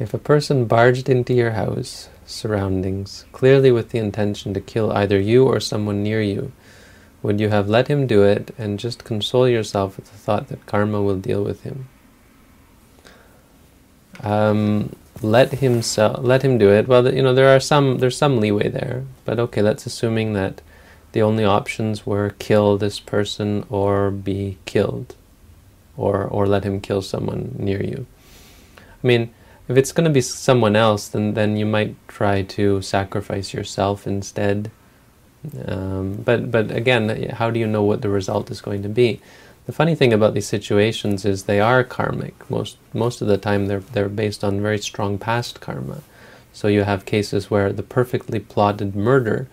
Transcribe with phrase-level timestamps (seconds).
[0.00, 5.20] If a person barged into your house, surroundings, clearly with the intention to kill either
[5.20, 6.52] you or someone near you,
[7.22, 10.64] would you have let him do it and just console yourself with the thought that
[10.64, 11.88] karma will deal with him?
[14.22, 16.88] Um, let him sell, let him do it.
[16.88, 20.62] Well, you know there are some there's some leeway there, but okay, let's assuming that
[21.12, 25.14] the only options were kill this person or be killed,
[25.94, 28.06] or or let him kill someone near you.
[28.78, 29.34] I mean,
[29.70, 34.06] if it's going to be someone else, then then you might try to sacrifice yourself
[34.06, 34.70] instead.
[35.66, 39.20] Um, but but again, how do you know what the result is going to be?
[39.66, 42.34] The funny thing about these situations is they are karmic.
[42.50, 46.02] Most most of the time, they're they're based on very strong past karma.
[46.52, 49.46] So you have cases where the perfectly plotted murder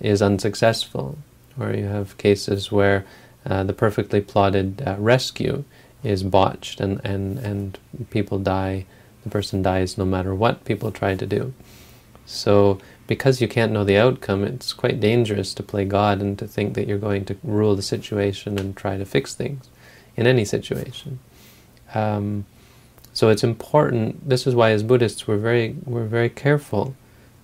[0.00, 1.18] is unsuccessful,
[1.58, 3.04] or you have cases where
[3.46, 5.64] uh, the perfectly plotted uh, rescue
[6.02, 7.78] is botched and, and, and
[8.10, 8.86] people die,
[9.22, 11.54] the person dies no matter what people try to do.
[12.26, 16.46] So because you can't know the outcome, it's quite dangerous to play God and to
[16.46, 19.68] think that you're going to rule the situation and try to fix things
[20.16, 21.18] in any situation.
[21.94, 22.46] Um,
[23.12, 24.28] so it's important.
[24.28, 26.96] This is why, as Buddhists, we're very we're very careful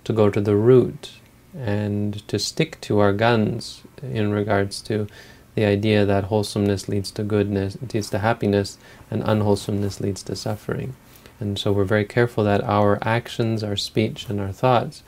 [0.05, 1.13] to go to the root
[1.57, 5.07] and to stick to our guns in regards to
[5.55, 8.79] the idea that wholesomeness leads to goodness, leads to happiness,
[9.11, 10.95] and unwholesomeness leads to suffering.
[11.41, 15.03] And so we're very careful that our actions, our speech, and our thoughts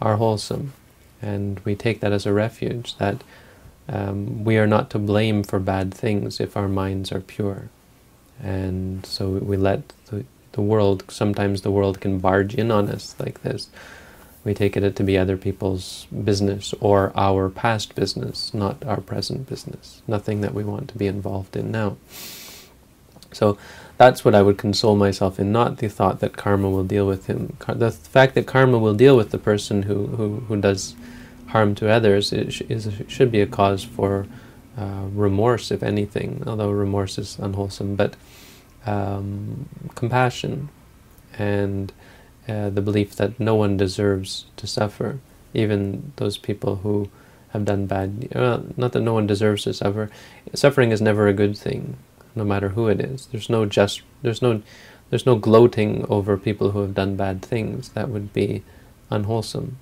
[0.00, 0.72] are wholesome.
[1.22, 3.22] And we take that as a refuge, that
[3.88, 7.68] um, we are not to blame for bad things if our minds are pure.
[8.42, 13.14] And so we let the, the world, sometimes the world can barge in on us
[13.18, 13.68] like this.
[14.44, 19.48] We take it to be other people's business or our past business, not our present
[19.48, 20.02] business.
[20.06, 21.96] Nothing that we want to be involved in now.
[23.32, 23.58] So
[23.98, 27.26] that's what I would console myself in, not the thought that karma will deal with
[27.26, 27.56] him.
[27.66, 30.94] The fact that karma will deal with the person who, who, who does
[31.48, 34.26] harm to others it is, should be a cause for
[34.76, 38.16] uh, remorse, if anything, although remorse is unwholesome, but
[38.84, 40.68] um, compassion
[41.38, 41.92] and
[42.48, 45.18] uh, the belief that no one deserves to suffer,
[45.54, 47.08] even those people who
[47.48, 48.28] have done bad.
[48.34, 50.10] Well, not that no one deserves to suffer.
[50.52, 51.96] Suffering is never a good thing
[52.36, 53.26] no matter who it is.
[53.26, 54.62] There's no just there's no
[55.10, 57.90] there's no gloating over people who have done bad things.
[57.90, 58.62] That would be
[59.10, 59.78] unwholesome.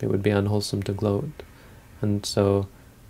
[0.00, 1.30] It would be unwholesome to gloat,
[2.02, 2.66] and so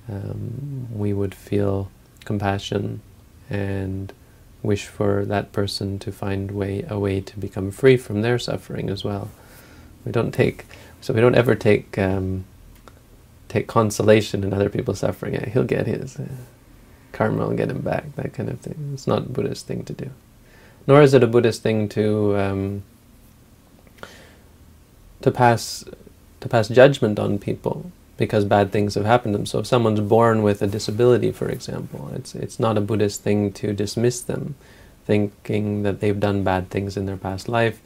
[0.08, 1.90] um, we would feel
[2.24, 3.00] compassion
[3.48, 4.12] and
[4.62, 8.90] wish for that person to find way a way to become free from their suffering
[8.90, 9.30] as well.
[10.04, 10.66] We don't take
[11.00, 12.44] so we don't ever take um,
[13.48, 15.50] take consolation in other people's suffering.
[15.52, 16.18] He'll get his.
[17.16, 18.90] Karma will get him back, that kind of thing.
[18.92, 20.10] It's not a Buddhist thing to do.
[20.86, 22.82] Nor is it a Buddhist thing to um,
[25.22, 25.84] to pass
[26.40, 29.46] to pass judgment on people because bad things have happened to them.
[29.46, 33.50] So if someone's born with a disability, for example, it's it's not a Buddhist thing
[33.54, 34.54] to dismiss them,
[35.06, 37.80] thinking that they've done bad things in their past life.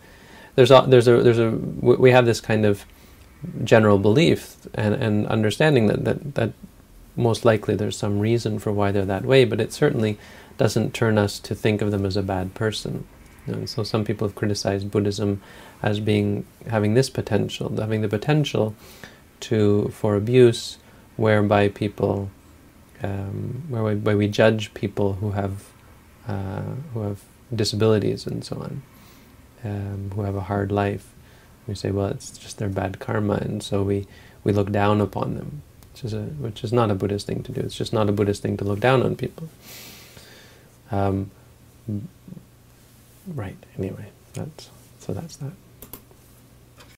[0.56, 2.84] There's a, there's a there's a we have this kind of
[3.64, 6.52] general belief and, and understanding that, that that
[7.20, 10.18] most likely there's some reason for why they're that way, but it certainly
[10.58, 13.06] doesn't turn us to think of them as a bad person.
[13.46, 15.40] And so some people have criticized Buddhism
[15.82, 18.74] as being having this potential, having the potential
[19.40, 20.78] to for abuse,
[21.16, 22.30] whereby people,
[23.02, 25.64] um, whereby we judge people who have
[26.28, 27.22] uh, who have
[27.54, 28.82] disabilities and so on,
[29.64, 31.12] um, who have a hard life.
[31.66, 34.06] We say, well, it's just their bad karma, and so we
[34.44, 35.62] we look down upon them
[36.02, 37.60] which is a which is not a Buddhist thing to do.
[37.60, 39.48] It's just not a Buddhist thing to look down on people.
[40.90, 41.30] Um,
[43.26, 43.56] right.
[43.78, 45.52] Anyway, that's so that's that.